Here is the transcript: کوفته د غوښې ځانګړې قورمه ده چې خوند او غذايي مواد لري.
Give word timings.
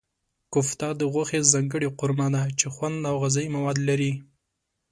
کوفته 0.53 0.87
د 0.99 1.01
غوښې 1.13 1.39
ځانګړې 1.51 1.89
قورمه 1.99 2.27
ده 2.33 2.43
چې 2.59 2.67
خوند 2.73 2.97
او 3.09 3.15
غذايي 3.23 3.49
مواد 3.55 3.77
لري. 3.89 4.13